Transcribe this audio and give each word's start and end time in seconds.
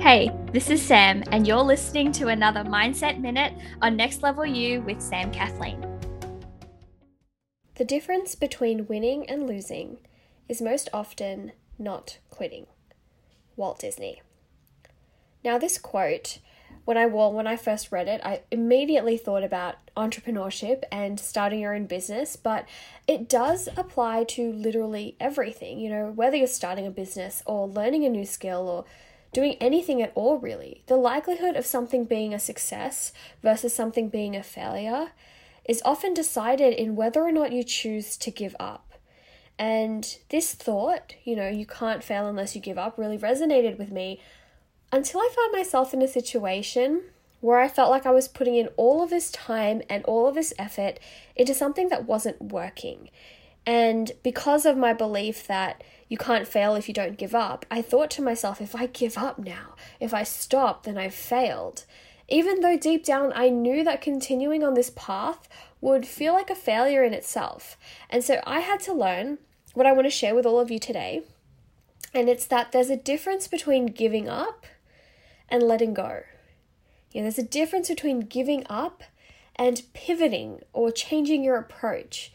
Hey, 0.00 0.30
this 0.50 0.70
is 0.70 0.80
Sam, 0.80 1.22
and 1.30 1.46
you're 1.46 1.58
listening 1.58 2.10
to 2.12 2.28
another 2.28 2.64
Mindset 2.64 3.20
Minute 3.20 3.52
on 3.82 3.96
Next 3.96 4.22
Level 4.22 4.46
You 4.46 4.80
with 4.80 5.02
Sam 5.02 5.30
Kathleen. 5.30 5.78
The 7.74 7.84
difference 7.84 8.34
between 8.34 8.86
winning 8.86 9.28
and 9.28 9.46
losing 9.46 9.98
is 10.48 10.62
most 10.62 10.88
often 10.94 11.52
not 11.78 12.16
quitting. 12.30 12.66
Walt 13.56 13.80
Disney. 13.80 14.22
Now, 15.44 15.58
this 15.58 15.76
quote, 15.76 16.38
when 16.86 16.96
I 16.96 17.04
well, 17.04 17.30
when 17.30 17.46
I 17.46 17.56
first 17.56 17.92
read 17.92 18.08
it, 18.08 18.22
I 18.24 18.40
immediately 18.50 19.18
thought 19.18 19.44
about 19.44 19.76
entrepreneurship 19.98 20.82
and 20.90 21.20
starting 21.20 21.60
your 21.60 21.74
own 21.74 21.84
business, 21.84 22.36
but 22.36 22.66
it 23.06 23.28
does 23.28 23.68
apply 23.76 24.24
to 24.24 24.50
literally 24.50 25.16
everything. 25.20 25.78
You 25.78 25.90
know, 25.90 26.10
whether 26.10 26.36
you're 26.36 26.46
starting 26.46 26.86
a 26.86 26.90
business 26.90 27.42
or 27.44 27.68
learning 27.68 28.06
a 28.06 28.08
new 28.08 28.24
skill 28.24 28.66
or 28.66 28.86
doing 29.32 29.56
anything 29.60 30.02
at 30.02 30.12
all, 30.14 30.38
really. 30.38 30.82
The 30.86 30.96
likelihood 30.96 31.56
of 31.56 31.66
something 31.66 32.04
being 32.04 32.34
a 32.34 32.38
success 32.38 33.12
versus 33.42 33.74
something 33.74 34.08
being 34.08 34.34
a 34.34 34.42
failure 34.42 35.12
is 35.64 35.82
often 35.84 36.14
decided 36.14 36.74
in 36.74 36.96
whether 36.96 37.22
or 37.22 37.32
not 37.32 37.52
you 37.52 37.62
choose 37.62 38.16
to 38.16 38.30
give 38.30 38.56
up. 38.58 38.94
And 39.58 40.16
this 40.30 40.54
thought, 40.54 41.14
you 41.22 41.36
know, 41.36 41.48
you 41.48 41.66
can't 41.66 42.02
fail 42.02 42.26
unless 42.26 42.54
you 42.54 42.60
give 42.60 42.78
up, 42.78 42.96
really 42.96 43.18
resonated 43.18 43.78
with 43.78 43.90
me 43.90 44.20
until 44.90 45.20
I 45.20 45.28
found 45.36 45.52
myself 45.52 45.94
in 45.94 46.02
a 46.02 46.08
situation 46.08 47.02
where 47.40 47.58
I 47.58 47.68
felt 47.68 47.90
like 47.90 48.06
I 48.06 48.10
was 48.10 48.28
putting 48.28 48.54
in 48.56 48.68
all 48.76 49.02
of 49.02 49.10
this 49.10 49.30
time 49.30 49.82
and 49.88 50.04
all 50.04 50.26
of 50.26 50.34
this 50.34 50.52
effort 50.58 50.98
into 51.36 51.54
something 51.54 51.88
that 51.88 52.06
wasn't 52.06 52.40
working. 52.40 53.10
And 53.66 54.12
because 54.22 54.64
of 54.66 54.76
my 54.76 54.92
belief 54.92 55.46
that 55.46 55.82
you 56.08 56.16
can't 56.16 56.48
fail 56.48 56.74
if 56.74 56.88
you 56.88 56.94
don't 56.94 57.18
give 57.18 57.34
up, 57.34 57.66
I 57.70 57.82
thought 57.82 58.10
to 58.12 58.22
myself, 58.22 58.60
if 58.60 58.74
I 58.74 58.86
give 58.86 59.16
up 59.18 59.38
now, 59.38 59.74
if 60.00 60.12
I 60.12 60.22
stop, 60.22 60.84
then 60.84 60.98
I've 60.98 61.14
failed. 61.14 61.84
Even 62.28 62.60
though 62.60 62.76
deep 62.76 63.04
down 63.04 63.32
I 63.34 63.48
knew 63.48 63.84
that 63.84 64.00
continuing 64.00 64.62
on 64.64 64.74
this 64.74 64.90
path 64.90 65.48
would 65.80 66.06
feel 66.06 66.32
like 66.32 66.50
a 66.50 66.54
failure 66.54 67.04
in 67.04 67.12
itself. 67.12 67.76
And 68.08 68.22
so 68.22 68.40
I 68.46 68.60
had 68.60 68.80
to 68.80 68.92
learn 68.92 69.38
what 69.74 69.86
I 69.86 69.92
want 69.92 70.06
to 70.06 70.10
share 70.10 70.34
with 70.34 70.46
all 70.46 70.60
of 70.60 70.70
you 70.70 70.78
today. 70.78 71.22
And 72.12 72.28
it's 72.28 72.46
that 72.46 72.72
there's 72.72 72.90
a 72.90 72.96
difference 72.96 73.46
between 73.46 73.86
giving 73.86 74.28
up 74.28 74.66
and 75.48 75.62
letting 75.62 75.94
go. 75.94 76.22
Know, 77.14 77.22
there's 77.22 77.38
a 77.38 77.42
difference 77.42 77.88
between 77.88 78.20
giving 78.20 78.64
up 78.68 79.02
and 79.56 79.82
pivoting 79.92 80.60
or 80.72 80.90
changing 80.90 81.42
your 81.42 81.56
approach. 81.56 82.32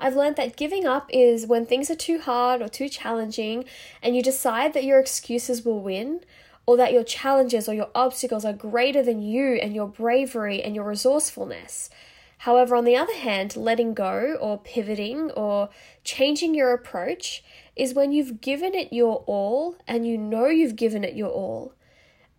I've 0.00 0.16
learned 0.16 0.36
that 0.36 0.56
giving 0.56 0.86
up 0.86 1.10
is 1.12 1.46
when 1.46 1.66
things 1.66 1.90
are 1.90 1.94
too 1.94 2.20
hard 2.20 2.62
or 2.62 2.68
too 2.68 2.88
challenging 2.88 3.66
and 4.02 4.16
you 4.16 4.22
decide 4.22 4.72
that 4.72 4.84
your 4.84 4.98
excuses 4.98 5.62
will 5.62 5.80
win 5.80 6.20
or 6.64 6.78
that 6.78 6.94
your 6.94 7.04
challenges 7.04 7.68
or 7.68 7.74
your 7.74 7.90
obstacles 7.94 8.44
are 8.44 8.54
greater 8.54 9.02
than 9.02 9.20
you 9.20 9.54
and 9.56 9.74
your 9.74 9.86
bravery 9.86 10.62
and 10.62 10.74
your 10.74 10.84
resourcefulness. 10.84 11.90
However, 12.38 12.74
on 12.74 12.86
the 12.86 12.96
other 12.96 13.14
hand, 13.14 13.56
letting 13.56 13.92
go 13.92 14.38
or 14.40 14.56
pivoting 14.56 15.30
or 15.32 15.68
changing 16.02 16.54
your 16.54 16.72
approach 16.72 17.44
is 17.76 17.92
when 17.92 18.12
you've 18.12 18.40
given 18.40 18.74
it 18.74 18.94
your 18.94 19.22
all 19.26 19.76
and 19.86 20.06
you 20.06 20.16
know 20.16 20.46
you've 20.46 20.76
given 20.76 21.04
it 21.04 21.14
your 21.14 21.28
all 21.28 21.74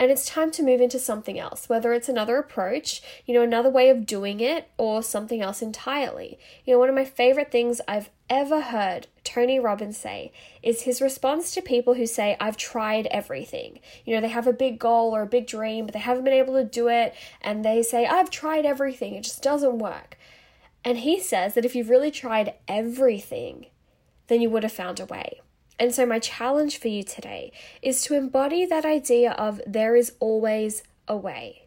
and 0.01 0.09
it's 0.09 0.25
time 0.25 0.49
to 0.49 0.63
move 0.63 0.81
into 0.81 0.97
something 0.97 1.37
else, 1.37 1.69
whether 1.69 1.93
it's 1.93 2.09
another 2.09 2.37
approach, 2.37 3.03
you 3.27 3.35
know, 3.35 3.43
another 3.43 3.69
way 3.69 3.87
of 3.87 4.07
doing 4.07 4.39
it, 4.39 4.67
or 4.79 5.03
something 5.03 5.43
else 5.43 5.61
entirely. 5.61 6.39
You 6.65 6.73
know, 6.73 6.79
one 6.79 6.89
of 6.89 6.95
my 6.95 7.05
favorite 7.05 7.51
things 7.51 7.81
I've 7.87 8.09
ever 8.27 8.61
heard 8.61 9.05
Tony 9.23 9.59
Robbins 9.59 9.97
say 9.97 10.31
is 10.63 10.81
his 10.81 11.03
response 11.03 11.51
to 11.51 11.61
people 11.61 11.93
who 11.93 12.07
say, 12.07 12.35
I've 12.39 12.57
tried 12.57 13.05
everything. 13.11 13.79
You 14.03 14.15
know, 14.15 14.21
they 14.21 14.29
have 14.29 14.47
a 14.47 14.53
big 14.53 14.79
goal 14.79 15.15
or 15.15 15.21
a 15.21 15.27
big 15.27 15.45
dream, 15.45 15.85
but 15.85 15.93
they 15.93 15.99
haven't 15.99 16.23
been 16.23 16.33
able 16.33 16.55
to 16.55 16.63
do 16.63 16.87
it, 16.87 17.13
and 17.39 17.63
they 17.63 17.83
say, 17.83 18.07
I've 18.07 18.31
tried 18.31 18.65
everything, 18.65 19.13
it 19.13 19.25
just 19.25 19.43
doesn't 19.43 19.77
work. 19.77 20.17
And 20.83 20.97
he 20.97 21.19
says 21.19 21.53
that 21.53 21.63
if 21.63 21.75
you've 21.75 21.91
really 21.91 22.09
tried 22.09 22.55
everything, 22.67 23.67
then 24.29 24.41
you 24.41 24.49
would 24.49 24.63
have 24.63 24.71
found 24.71 24.99
a 24.99 25.05
way. 25.05 25.41
And 25.81 25.95
so, 25.95 26.05
my 26.05 26.19
challenge 26.19 26.77
for 26.77 26.89
you 26.89 27.01
today 27.01 27.51
is 27.81 28.03
to 28.03 28.13
embody 28.13 28.67
that 28.67 28.85
idea 28.85 29.31
of 29.31 29.59
there 29.65 29.95
is 29.95 30.13
always 30.19 30.83
a 31.07 31.17
way. 31.17 31.63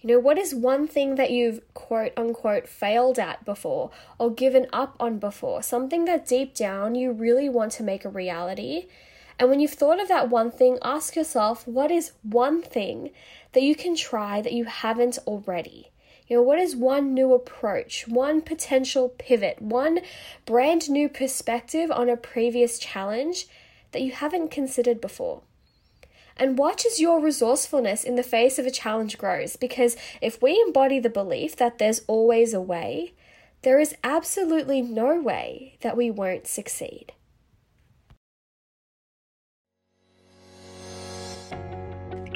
You 0.00 0.10
know, 0.10 0.20
what 0.20 0.38
is 0.38 0.54
one 0.54 0.86
thing 0.86 1.16
that 1.16 1.32
you've 1.32 1.60
quote 1.74 2.12
unquote 2.16 2.68
failed 2.68 3.18
at 3.18 3.44
before 3.44 3.90
or 4.16 4.30
given 4.30 4.68
up 4.72 4.94
on 5.00 5.18
before? 5.18 5.64
Something 5.64 6.04
that 6.04 6.24
deep 6.24 6.54
down 6.54 6.94
you 6.94 7.10
really 7.10 7.48
want 7.48 7.72
to 7.72 7.82
make 7.82 8.04
a 8.04 8.08
reality. 8.08 8.86
And 9.40 9.50
when 9.50 9.58
you've 9.58 9.72
thought 9.72 10.00
of 10.00 10.06
that 10.06 10.30
one 10.30 10.52
thing, 10.52 10.78
ask 10.80 11.16
yourself 11.16 11.66
what 11.66 11.90
is 11.90 12.12
one 12.22 12.62
thing 12.62 13.10
that 13.54 13.64
you 13.64 13.74
can 13.74 13.96
try 13.96 14.40
that 14.40 14.52
you 14.52 14.66
haven't 14.66 15.18
already? 15.26 15.90
You 16.28 16.36
know, 16.36 16.42
what 16.42 16.58
is 16.58 16.76
one 16.76 17.14
new 17.14 17.32
approach, 17.32 18.06
one 18.06 18.42
potential 18.42 19.08
pivot, 19.18 19.62
one 19.62 20.00
brand 20.44 20.90
new 20.90 21.08
perspective 21.08 21.90
on 21.90 22.10
a 22.10 22.18
previous 22.18 22.78
challenge 22.78 23.46
that 23.92 24.02
you 24.02 24.12
haven't 24.12 24.50
considered 24.50 25.00
before? 25.00 25.40
And 26.36 26.58
watch 26.58 26.84
as 26.84 27.00
your 27.00 27.18
resourcefulness 27.18 28.04
in 28.04 28.16
the 28.16 28.22
face 28.22 28.58
of 28.58 28.66
a 28.66 28.70
challenge 28.70 29.16
grows 29.16 29.56
because 29.56 29.96
if 30.20 30.40
we 30.42 30.62
embody 30.66 31.00
the 31.00 31.08
belief 31.08 31.56
that 31.56 31.78
there's 31.78 32.02
always 32.06 32.52
a 32.52 32.60
way, 32.60 33.14
there 33.62 33.80
is 33.80 33.96
absolutely 34.04 34.82
no 34.82 35.20
way 35.20 35.78
that 35.80 35.96
we 35.96 36.10
won't 36.10 36.46
succeed. 36.46 37.12